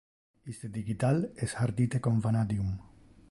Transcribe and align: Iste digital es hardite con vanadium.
Iste 0.51 0.67
digital 0.69 1.31
es 1.37 1.53
hardite 1.59 2.01
con 2.01 2.21
vanadium. 2.23 2.79